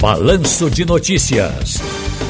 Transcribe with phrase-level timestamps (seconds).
[0.00, 1.76] Balanço de Notícias.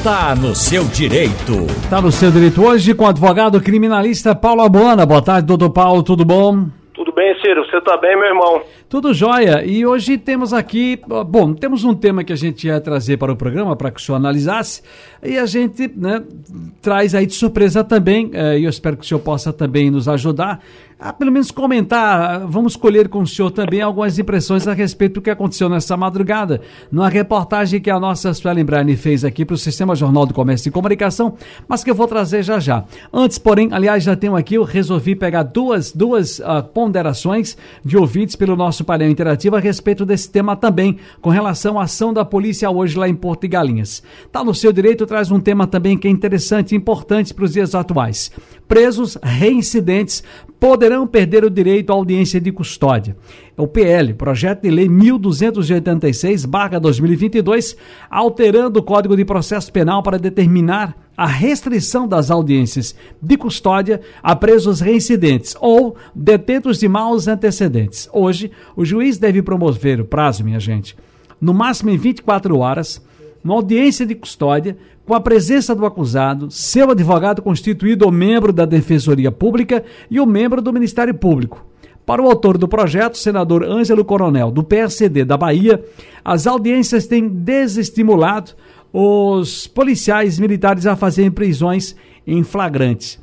[0.03, 1.65] Tá no seu direito.
[1.89, 5.05] Tá no seu direito hoje com o advogado criminalista Paulo Abuana.
[5.05, 6.65] Boa tarde, doutor Paulo, tudo bom?
[6.93, 7.65] Tudo bem, Ciro?
[7.65, 8.61] Você tá bem, meu irmão?
[8.89, 9.63] Tudo jóia.
[9.65, 13.37] E hoje temos aqui, bom, temos um tema que a gente ia trazer para o
[13.37, 14.83] programa para que o senhor analisasse.
[15.23, 16.21] E a gente né,
[16.81, 20.09] traz aí de surpresa também, eh, e eu espero que o senhor possa também nos
[20.09, 20.59] ajudar
[21.01, 25.21] a pelo menos comentar, vamos escolher com o senhor também algumas impressões a respeito do
[25.21, 26.61] que aconteceu nessa madrugada,
[26.91, 30.69] numa reportagem que a nossa Suelen Brani fez aqui para o Sistema Jornal do Comércio
[30.69, 31.33] e Comunicação,
[31.67, 32.85] mas que eu vou trazer já já.
[33.11, 38.35] Antes, porém, aliás, já tenho aqui, eu resolvi pegar duas, duas uh, ponderações de ouvintes
[38.35, 42.69] pelo nosso painel interativo a respeito desse tema também, com relação à ação da polícia
[42.69, 44.03] hoje lá em Porto e Galinhas.
[44.31, 47.53] Tá no seu direito, traz um tema também que é interessante e importante para os
[47.53, 48.29] dias atuais.
[48.67, 50.23] Presos reincidentes
[50.61, 53.17] poderão perder o direito à audiência de custódia.
[53.57, 57.75] O PL, projeto de lei 1286/2022,
[58.07, 64.35] alterando o Código de Processo Penal para determinar a restrição das audiências de custódia a
[64.35, 68.07] presos reincidentes ou detentos de maus antecedentes.
[68.13, 70.95] Hoje, o juiz deve promover o prazo, minha gente,
[71.41, 73.03] no máximo em 24 horas,
[73.43, 78.65] uma audiência de custódia com a presença do acusado, seu advogado constituído ou membro da
[78.65, 81.65] Defensoria Pública e o membro do Ministério Público.
[82.05, 85.83] Para o autor do projeto, senador Ângelo Coronel, do PSD da Bahia,
[86.25, 88.51] as audiências têm desestimulado
[88.91, 93.20] os policiais militares a fazerem prisões em flagrantes.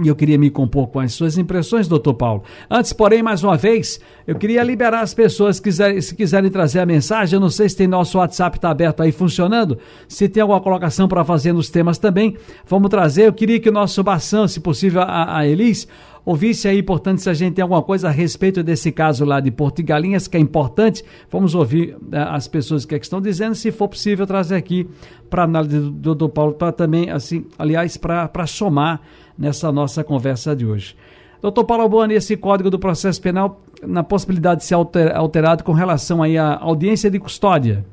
[0.00, 2.42] E eu queria me compor com as suas impressões, doutor Paulo.
[2.70, 6.86] Antes, porém, mais uma vez, eu queria liberar as pessoas que se quiserem trazer a
[6.86, 7.36] mensagem.
[7.36, 9.78] Eu não sei se tem nosso WhatsApp está aberto aí funcionando.
[10.08, 13.26] Se tem alguma colocação para fazer nos temas também, vamos trazer.
[13.26, 15.86] Eu queria que o nosso Bação, se possível, a, a Elis,
[16.24, 19.50] ouvisse aí, portanto, se a gente tem alguma coisa a respeito desse caso lá de
[19.50, 21.04] Porto Galinhas, que é importante.
[21.30, 21.98] Vamos ouvir uh,
[22.30, 24.88] as pessoas que, é que estão dizendo, se for possível, trazer aqui
[25.28, 29.02] para análise do doutor Paulo, para também, assim, aliás, para somar
[29.42, 30.94] nessa nossa conversa de hoje.
[31.42, 34.76] Doutor Paulo Albani, esse Código do Processo Penal, na possibilidade de ser
[35.12, 37.84] alterado com relação aí à audiência de custódia?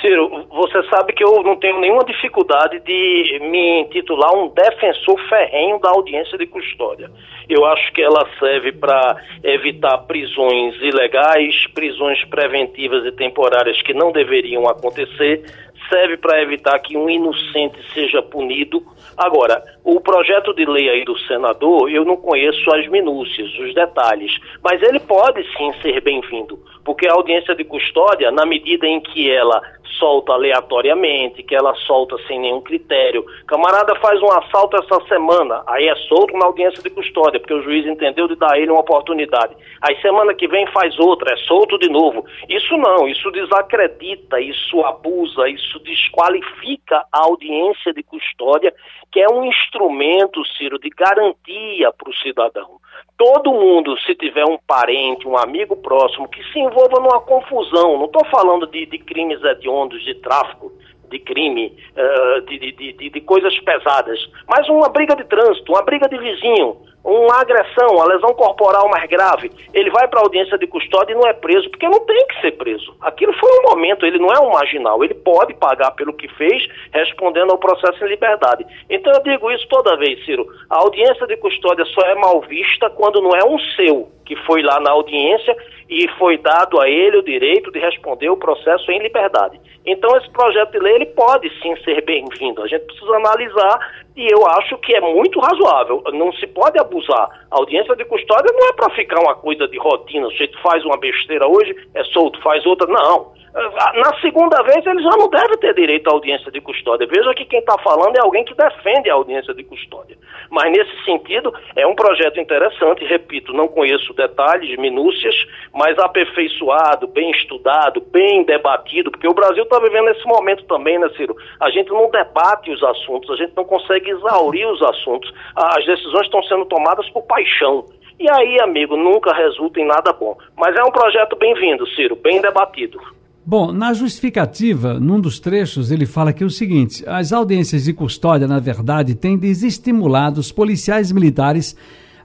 [0.00, 5.78] Ciro, você sabe que eu não tenho nenhuma dificuldade de me intitular um defensor ferrenho
[5.78, 7.10] da audiência de custódia.
[7.46, 14.10] Eu acho que ela serve para evitar prisões ilegais, prisões preventivas e temporárias que não
[14.10, 15.44] deveriam acontecer,
[15.90, 18.82] serve para evitar que um inocente seja punido.
[19.16, 24.32] Agora, o projeto de lei aí do senador, eu não conheço as minúcias, os detalhes,
[24.62, 26.58] mas ele pode sim ser bem-vindo,
[26.90, 29.62] porque a audiência de custódia, na medida em que ela
[29.96, 33.24] solta aleatoriamente, que ela solta sem nenhum critério.
[33.46, 37.62] Camarada faz um assalto essa semana, aí é solto na audiência de custódia, porque o
[37.62, 39.54] juiz entendeu de dar a ele uma oportunidade.
[39.80, 42.26] Aí semana que vem faz outra, é solto de novo.
[42.48, 48.74] Isso não, isso desacredita, isso abusa, isso desqualifica a audiência de custódia,
[49.12, 52.80] que é um instrumento, Ciro, de garantia para o cidadão
[53.20, 58.06] todo mundo, se tiver um parente, um amigo próximo que se envolva numa confusão, não
[58.06, 60.72] estou falando de, de, crimes hediondos, de tráfico,
[61.10, 64.18] de crime, uh, de, de, de, coisas pesadas,
[64.48, 69.08] mas uma briga de trânsito, uma briga de vizinho, uma agressão, uma lesão corporal mais
[69.08, 72.26] grave, ele vai para a audiência de custódia e não é preso, porque não tem
[72.26, 72.94] que ser preso.
[73.00, 76.66] Aquilo foi um momento, ele não é um marginal, ele pode pagar pelo que fez,
[76.92, 78.66] respondendo ao processo em liberdade.
[78.88, 80.46] Então eu digo isso toda vez, Ciro.
[80.68, 84.62] A audiência de custódia só é mal vista quando não é um seu que foi
[84.62, 85.56] lá na audiência
[85.88, 89.60] e foi dado a ele o direito de responder o processo em liberdade.
[89.84, 92.62] Então esse projeto de lei ele pode sim ser bem-vindo.
[92.62, 96.04] A gente precisa analisar e eu acho que é muito razoável.
[96.12, 97.46] Não se pode abusar.
[97.50, 100.26] A audiência de custódia não é para ficar uma coisa de rotina.
[100.26, 102.86] O sujeito faz uma besteira hoje, é solto, faz outra.
[102.86, 103.40] Não.
[103.52, 107.06] Ah, na segunda vez, ele já não deve ter direito à audiência de custódia.
[107.10, 110.16] Veja que quem está falando é alguém que defende a audiência de custódia.
[110.48, 113.04] Mas, nesse sentido, é um projeto interessante.
[113.04, 115.34] Repito, não conheço detalhes, minúcias,
[115.74, 121.08] mas aperfeiçoado, bem estudado, bem debatido, porque o Brasil está vivendo esse momento também, né,
[121.16, 121.36] Ciro?
[121.60, 125.32] A gente não debate os assuntos, a gente não consegue exaurir os assuntos.
[125.56, 126.79] As decisões estão sendo tomadas
[127.12, 127.84] por paixão.
[128.18, 130.36] E aí, amigo, nunca resulta em nada bom.
[130.56, 133.00] Mas é um projeto bem-vindo, Ciro, bem debatido.
[133.44, 137.94] Bom, na justificativa, num dos trechos, ele fala que é o seguinte: as audiências de
[137.94, 141.74] custódia, na verdade, têm desestimulado os policiais militares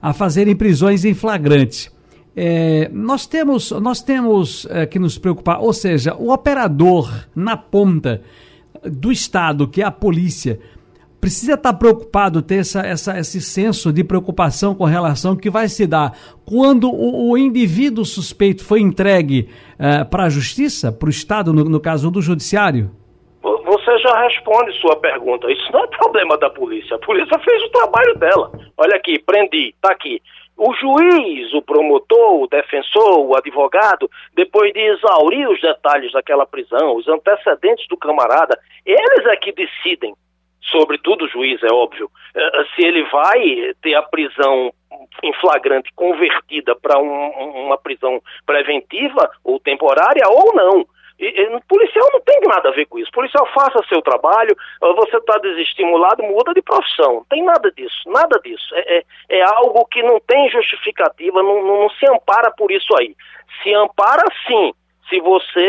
[0.00, 1.90] a fazerem prisões em flagrante.
[2.36, 8.20] É, nós temos, nós temos é, que nos preocupar, ou seja, o operador na ponta
[8.84, 10.60] do Estado, que é a polícia,
[11.20, 15.86] precisa estar preocupado, ter essa, essa, esse senso de preocupação com relação que vai se
[15.86, 16.12] dar
[16.44, 21.64] quando o, o indivíduo suspeito foi entregue uh, para a justiça, para o Estado, no,
[21.64, 22.90] no caso do judiciário?
[23.42, 25.50] Você já responde sua pergunta.
[25.50, 26.96] Isso não é problema da polícia.
[26.96, 28.52] A polícia fez o trabalho dela.
[28.76, 30.20] Olha aqui, prendi, tá aqui.
[30.56, 36.96] O juiz, o promotor, o defensor, o advogado, depois de exaurir os detalhes daquela prisão,
[36.96, 40.14] os antecedentes do camarada, eles é que decidem,
[40.70, 44.72] sobretudo o juiz, é óbvio, eh, se ele vai ter a prisão
[45.22, 50.86] em flagrante convertida para um, uma prisão preventiva ou temporária ou não.
[51.18, 53.10] E, e, policial não tem nada a ver com isso.
[53.10, 57.14] Policial faça seu trabalho, você está desestimulado, muda de profissão.
[57.14, 58.74] Não tem nada disso, nada disso.
[58.74, 59.04] É, é,
[59.38, 63.16] é algo que não tem justificativa, não, não, não, se ampara por isso aí.
[63.62, 64.72] Se ampara sim,
[65.08, 65.60] se você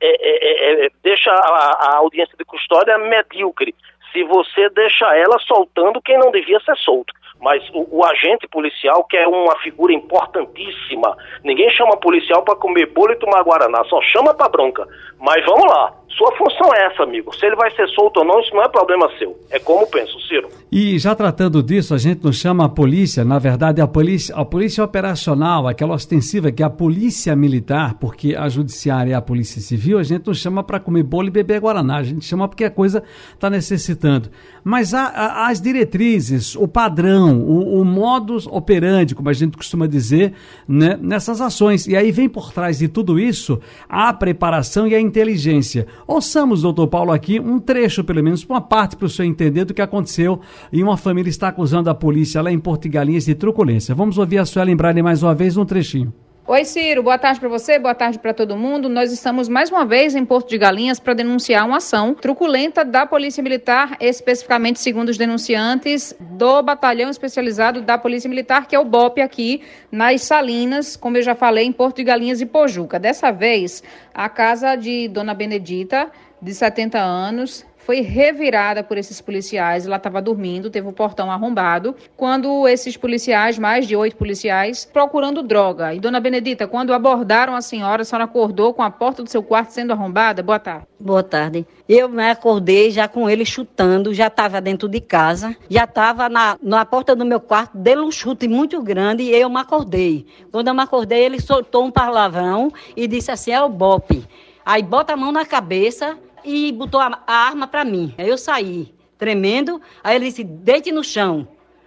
[0.00, 3.74] é deixa a, a audiência de custódia medíocre,
[4.12, 7.12] se você deixa ela soltando quem não devia ser solto.
[7.40, 12.86] Mas o, o, agente policial, que é uma figura importantíssima, ninguém chama policial para comer
[12.92, 14.86] bolo e tomar guaraná, só chama para bronca.
[15.18, 17.34] Mas vamos lá, sua função é essa, amigo.
[17.34, 19.38] Se ele vai ser solto ou não, isso não é problema seu.
[19.50, 20.48] É como penso, Ciro.
[20.70, 24.44] E já tratando disso, a gente não chama a polícia, na verdade, a polícia, a
[24.44, 29.60] polícia operacional, aquela ostensiva que é a polícia militar, porque a judiciária é a polícia
[29.60, 32.64] civil, a gente não chama para comer bolo e beber guaraná, a gente chama porque
[32.64, 33.02] a coisa
[33.32, 34.30] está necessitando.
[34.64, 39.86] Mas há, há, as diretrizes, o padrão, o, o modus operandi, como a gente costuma
[39.86, 40.32] dizer,
[40.66, 41.86] né, nessas ações.
[41.86, 45.86] E aí vem por trás de tudo isso a preparação e a inteligência.
[46.06, 49.74] Ouçamos, doutor Paulo, aqui um trecho, pelo menos, uma parte para o senhor entender do
[49.74, 50.40] que aconteceu
[50.72, 53.94] e uma família está acusando a polícia lá em Porto Galinhas de truculência.
[53.94, 56.12] Vamos ouvir a Suela Embrade mais uma vez um trechinho.
[56.52, 57.04] Oi, Ciro.
[57.04, 58.88] Boa tarde para você, boa tarde para todo mundo.
[58.88, 63.06] Nós estamos mais uma vez em Porto de Galinhas para denunciar uma ação truculenta da
[63.06, 68.84] Polícia Militar, especificamente, segundo os denunciantes, do Batalhão Especializado da Polícia Militar, que é o
[68.84, 69.62] BOP aqui
[69.92, 72.98] nas Salinas, como eu já falei, em Porto de Galinhas e Pojuca.
[72.98, 73.80] Dessa vez,
[74.12, 76.10] a casa de Dona Benedita,
[76.42, 79.86] de 70 anos, foi revirada por esses policiais.
[79.86, 81.94] Ela estava dormindo, teve o portão arrombado.
[82.16, 85.94] Quando esses policiais, mais de oito policiais, procurando droga.
[85.94, 89.42] E dona Benedita, quando abordaram a senhora, a senhora acordou com a porta do seu
[89.42, 90.42] quarto sendo arrombada?
[90.42, 90.86] Boa tarde.
[90.98, 91.66] Boa tarde.
[91.88, 96.56] Eu me acordei já com ele chutando, já estava dentro de casa, já estava na,
[96.62, 100.26] na porta do meu quarto, deu um chute muito grande e eu me acordei.
[100.52, 104.24] Quando eu me acordei, ele soltou um palavrão e disse assim: é o bope.
[104.64, 108.14] Aí bota a mão na cabeça e botou a, a arma para mim.
[108.18, 109.80] Aí eu saí, tremendo.
[110.02, 111.46] Aí ele disse: deite no chão.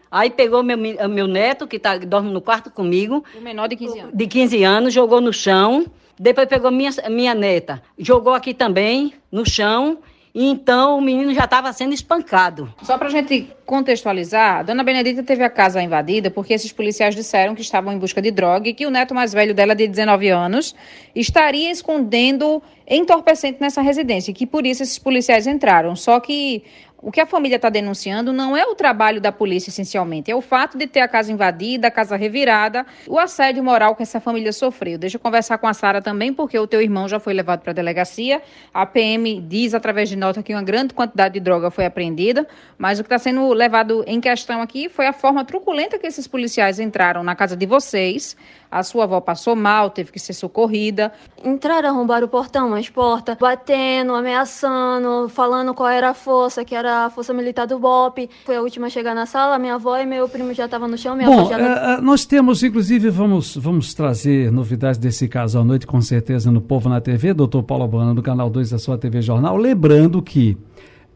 [0.10, 3.24] Aí pegou meu, meu neto, que tá, dorme no quarto comigo.
[3.36, 4.12] O menor de 15 anos.
[4.16, 5.86] De 15 anos, jogou no chão.
[6.20, 9.98] Depois pegou minha, minha neta, jogou aqui também, no chão.
[10.36, 12.74] Então o menino já estava sendo espancado.
[12.82, 17.54] Só para a gente contextualizar, dona Benedita teve a casa invadida porque esses policiais disseram
[17.54, 20.30] que estavam em busca de droga e que o neto mais velho dela, de 19
[20.30, 20.76] anos,
[21.14, 25.96] estaria escondendo entorpecente nessa residência, e que por isso esses policiais entraram.
[25.96, 26.64] Só que
[27.04, 30.40] o que a família está denunciando não é o trabalho da polícia, essencialmente, é o
[30.40, 34.54] fato de ter a casa invadida, a casa revirada, o assédio moral que essa família
[34.54, 34.98] sofreu.
[34.98, 37.72] Deixa eu conversar com a Sara também, porque o teu irmão já foi levado para
[37.72, 38.42] a delegacia.
[38.74, 42.48] A PM diz, através de nota, que uma grande quantidade de droga foi apreendida,
[42.78, 46.26] mas o que está sendo levado em questão aqui foi a forma truculenta que esses
[46.26, 48.38] policiais entraram na casa de vocês.
[48.72, 51.12] A sua avó passou mal, teve que ser socorrida.
[51.44, 56.93] Entraram, arrombaram o portão, as portas, batendo, ameaçando, falando qual era a força, que era
[57.14, 58.30] Força Militar do BOP.
[58.46, 60.98] Foi a última a chegar na sala, minha avó e meu primo já estavam no
[60.98, 61.16] chão.
[61.16, 62.00] Minha Bom, já...
[62.00, 66.62] uh, nós temos, inclusive, vamos, vamos trazer novidades desse caso à noite, com certeza, no
[66.62, 69.58] Povo na TV, doutor Paulo Abana, do Canal 2 da sua TV Jornal.
[69.58, 70.58] Lembrando que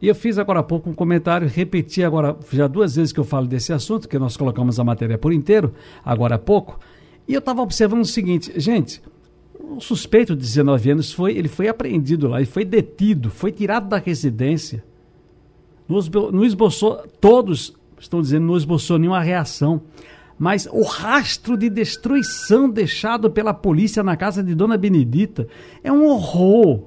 [0.02, 3.48] eu fiz agora há pouco um comentário, repeti agora já duas vezes que eu falo
[3.48, 5.74] desse assunto, que nós colocamos a matéria por inteiro,
[6.06, 6.80] agora há pouco,
[7.28, 9.02] e eu estava observando o seguinte, gente,
[9.60, 13.90] o suspeito de 19 anos foi, ele foi apreendido lá, ele foi detido, foi tirado
[13.90, 14.84] da residência,
[15.88, 19.82] não esboçou, todos estão dizendo, não esboçou nenhuma reação.
[20.38, 25.48] Mas o rastro de destruição deixado pela polícia na casa de Dona Benedita
[25.84, 26.84] é um horror.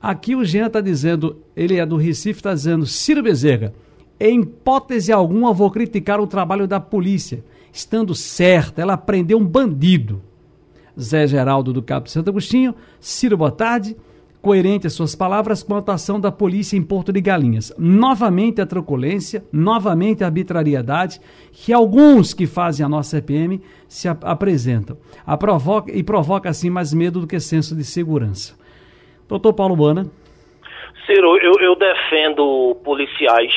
[0.00, 3.74] Aqui o Jean está dizendo, ele é do Recife, está dizendo, Ciro Bezerra,
[4.20, 7.44] em hipótese alguma vou criticar o trabalho da polícia.
[7.72, 10.22] Estando certa, ela prendeu um bandido.
[11.00, 13.96] Zé Geraldo do Cabo de Santo Agostinho, Ciro, boa tarde
[14.44, 17.74] coerente as suas palavras com a atuação da polícia em Porto de Galinhas.
[17.78, 21.18] Novamente a truculência, novamente a arbitrariedade
[21.50, 26.68] que alguns que fazem a nossa EPM se ap apresentam a provoca, e provoca assim
[26.68, 28.54] mais medo do que senso de segurança.
[29.26, 30.04] Doutor Paulo Bana.
[31.06, 33.50] Ciro, eu, eu defendo policiais,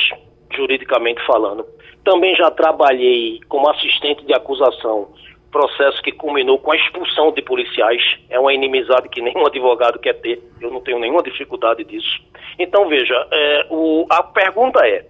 [0.55, 1.65] juridicamente falando.
[2.05, 5.09] Também já trabalhei como assistente de acusação,
[5.51, 8.01] processo que culminou com a expulsão de policiais.
[8.29, 10.41] É uma inimizade que nenhum advogado quer ter.
[10.61, 12.21] Eu não tenho nenhuma dificuldade disso.
[12.59, 15.05] Então, veja, é, o, a pergunta é: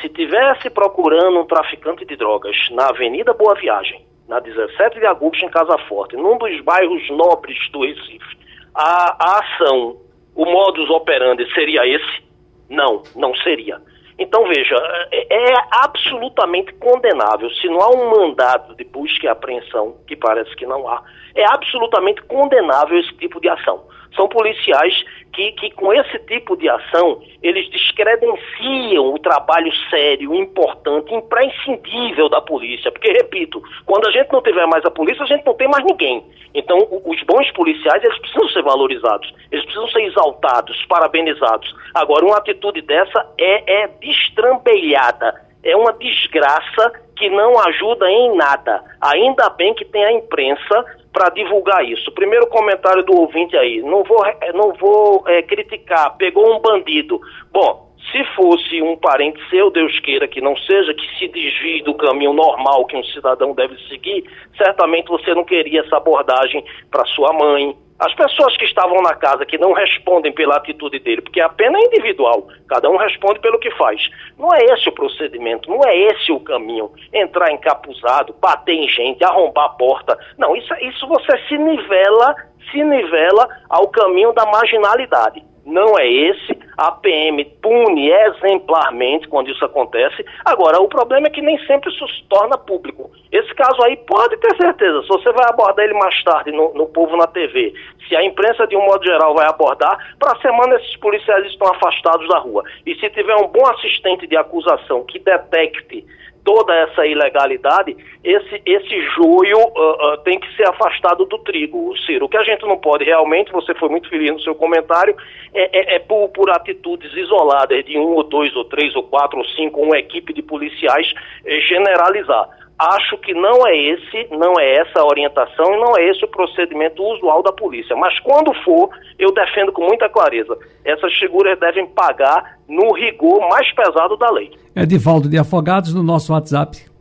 [0.00, 5.44] se tivesse procurando um traficante de drogas na Avenida Boa Viagem, na 17 de agosto,
[5.44, 8.38] em Casa Forte, num dos bairros nobres do Recife,
[8.74, 9.96] a, a ação,
[10.34, 12.24] o modus operandi seria esse?
[12.68, 13.80] Não, não seria.
[14.18, 14.76] Então, veja,
[15.10, 20.54] é, é, absolutamente condenável, se não há um mandato de busca e apreensão, que parece
[20.54, 21.02] que não há,
[21.34, 23.82] é absolutamente condenável esse tipo de ação.
[24.14, 24.94] São policiais
[25.32, 32.40] que, que com esse tipo de ação, eles descredenciam o trabalho sério, importante, imprescindível da
[32.40, 32.92] polícia.
[32.92, 35.84] Porque, repito, quando a gente não tiver mais a polícia, a gente não tem mais
[35.84, 36.24] ninguém.
[36.54, 41.74] Então, os bons policiais, eles precisam ser valorizados, eles precisam ser exaltados, parabenizados.
[41.92, 48.82] Agora, uma atitude dessa é, é destrambelhada, é uma desgraça que não ajuda em nada.
[49.00, 52.12] Ainda bem que tem a imprensa para divulgar isso.
[52.12, 54.20] Primeiro comentário do ouvinte aí, não vou,
[54.52, 57.20] não vou é, criticar, pegou um bandido.
[57.52, 61.94] Bom, se fosse um parente seu, Deus queira que não seja, que se desvie do
[61.94, 64.24] caminho normal que um cidadão deve seguir,
[64.56, 69.46] certamente você não queria essa abordagem para sua mãe, as pessoas que estavam na casa
[69.46, 73.58] que não respondem pela atitude dele, porque a pena é individual, cada um responde pelo
[73.58, 74.00] que faz.
[74.36, 76.90] Não é esse o procedimento, não é esse o caminho.
[77.12, 80.18] Entrar encapuzado, bater em gente, arrombar a porta.
[80.36, 82.34] Não, isso, isso você se nivela,
[82.70, 86.63] se nivela ao caminho da marginalidade não é esse.
[86.76, 90.24] A PM pune exemplarmente quando isso acontece.
[90.44, 93.10] Agora, o problema é que nem sempre isso se torna público.
[93.30, 95.02] Esse caso aí pode ter certeza.
[95.02, 97.72] Se você vai abordar ele mais tarde no, no Povo na TV,
[98.08, 101.68] se a imprensa de um modo geral vai abordar, para a semana esses policiais estão
[101.68, 102.62] afastados da rua.
[102.86, 106.04] E se tiver um bom assistente de acusação que detecte
[106.44, 112.26] toda essa ilegalidade, esse, esse joio uh, uh, tem que ser afastado do trigo, Ciro.
[112.26, 115.16] O que a gente não pode realmente, você foi muito feliz no seu comentário,
[115.54, 119.38] é, é, é por, por, atitudes isoladas de um ou dois ou três ou quatro
[119.38, 121.12] ou cinco, uma equipe de policiais,
[121.46, 122.48] é, generalizar.
[122.78, 126.28] Acho que não é esse, não é essa a orientação e não é esse o
[126.28, 127.94] procedimento usual da polícia.
[127.94, 130.58] Mas quando for, eu defendo com muita clareza.
[130.84, 134.50] Essas figuras devem pagar no rigor mais pesado da lei.
[134.74, 136.93] Edivaldo de Afogados no nosso WhatsApp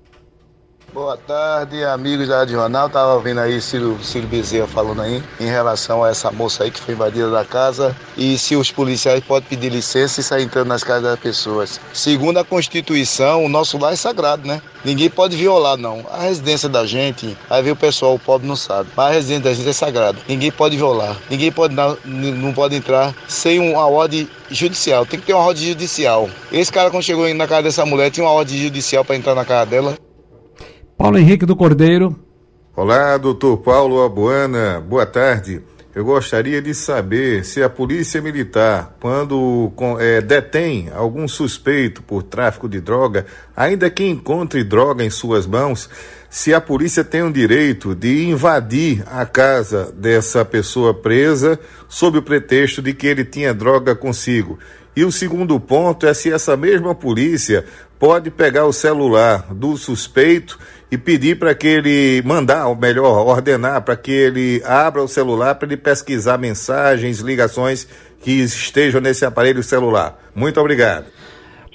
[0.93, 2.88] Boa tarde, amigos da Rádio Jornal.
[2.88, 6.79] Tava ouvindo aí Ciro, Ciro Bezerra falando aí em relação a essa moça aí que
[6.79, 10.83] foi invadida da casa e se os policiais podem pedir licença e sair entrando nas
[10.83, 11.79] casas das pessoas.
[11.93, 14.62] Segundo a Constituição, o nosso lar é sagrado, né?
[14.85, 16.05] Ninguém pode violar, não.
[16.12, 19.43] A residência da gente, aí vê o pessoal, o pobre não sabe, mas a residência
[19.45, 20.19] da gente é sagrada.
[20.29, 21.17] Ninguém pode violar.
[21.27, 21.73] Ninguém pode
[22.05, 25.07] não pode entrar sem uma ordem judicial.
[25.07, 26.29] Tem que ter uma ordem judicial.
[26.51, 29.43] Esse cara, quando chegou na casa dessa mulher, tinha uma ordem judicial para entrar na
[29.43, 29.97] casa dela.
[31.03, 32.15] Paulo Henrique do Cordeiro.
[32.74, 35.62] Olá, doutor Paulo Abuana, boa tarde.
[35.93, 39.69] Eu gostaria de saber se a Polícia Militar, quando
[40.00, 45.89] é, detém algum suspeito por tráfico de droga, ainda que encontre droga em suas mãos,
[46.29, 52.24] se a polícia tem o direito de invadir a casa dessa pessoa presa sob o
[52.24, 54.57] pretexto de que ele tinha droga consigo.
[54.95, 57.65] E o segundo ponto é se essa mesma polícia
[57.97, 60.59] pode pegar o celular do suspeito
[60.91, 65.55] e pedir para que ele mandar, ou melhor, ordenar para que ele abra o celular
[65.55, 67.88] para ele pesquisar mensagens, ligações
[68.21, 70.21] que estejam nesse aparelho celular.
[70.35, 71.05] Muito obrigado.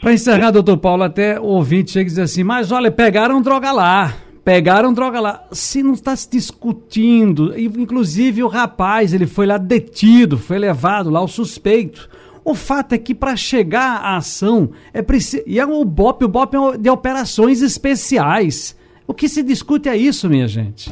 [0.01, 3.73] Para encerrar, doutor Paulo, até o ouvinte chega e diz assim, mas olha, pegaram droga
[3.73, 4.15] lá.
[4.45, 5.45] Pegaram droga lá.
[5.51, 11.21] Se não está se discutindo, inclusive o rapaz, ele foi lá detido, foi levado lá,
[11.21, 12.09] o suspeito.
[12.49, 15.45] O fato é que para chegar à ação é preciso.
[15.47, 18.75] E é o BOP, o BOP é de operações especiais.
[19.07, 20.91] O que se discute é isso, minha gente.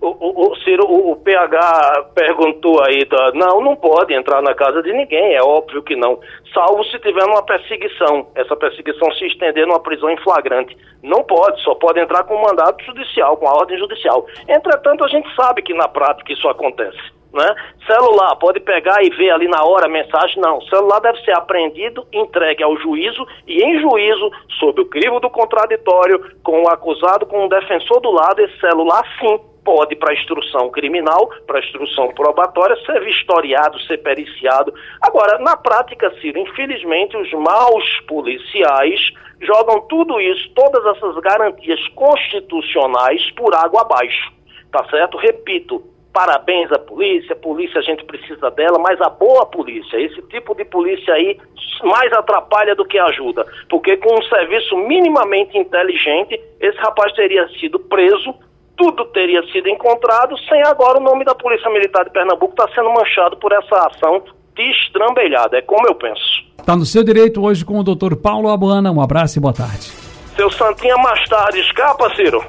[0.00, 4.90] O, o, Ciro, o, o, PH perguntou aí, não, não pode entrar na casa de
[4.94, 6.18] ninguém, é óbvio que não,
[6.54, 10.74] salvo se tiver uma perseguição, essa perseguição se estender numa prisão em flagrante.
[11.02, 14.26] Não pode, só pode entrar com mandato judicial, com a ordem judicial.
[14.48, 17.19] Entretanto, a gente sabe que na prática isso acontece.
[17.32, 17.54] Né?
[17.86, 20.60] Celular, pode pegar e ver ali na hora a mensagem, não.
[20.62, 26.36] Celular deve ser apreendido, entregue ao juízo e em juízo, sob o crivo do contraditório,
[26.42, 31.28] com o acusado, com o defensor do lado, esse celular sim pode para instrução criminal,
[31.46, 34.72] para instrução probatória, ser vistoriado, ser periciado.
[35.02, 39.00] Agora, na prática, Ciro, infelizmente, os maus policiais
[39.40, 44.32] jogam tudo isso, todas essas garantias constitucionais por água abaixo,
[44.70, 45.16] tá certo?
[45.16, 50.54] Repito, parabéns à polícia, polícia a gente precisa dela, mas a boa polícia, esse tipo
[50.54, 51.38] de polícia aí
[51.82, 57.78] mais atrapalha do que ajuda, porque com um serviço minimamente inteligente, esse rapaz teria sido
[57.78, 58.34] preso,
[58.76, 62.74] tudo teria sido encontrado, sem agora o nome da Polícia Militar de Pernambuco estar tá
[62.74, 64.22] sendo manchado por essa ação
[64.54, 66.50] destrambelhada, é como eu penso.
[66.58, 69.90] Está no seu direito hoje com o doutor Paulo Abuana, um abraço e boa tarde.
[70.36, 72.44] Seu Santinha mais tarde escapa, Ciro?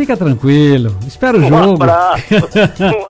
[0.00, 1.74] Fica tranquilo, espera o um jogo.
[1.74, 2.24] Abraço.